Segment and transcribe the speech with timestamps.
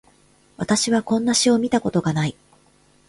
[0.57, 2.35] 私はこんな詩を見たことがない